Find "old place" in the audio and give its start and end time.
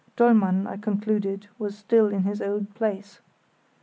2.41-3.21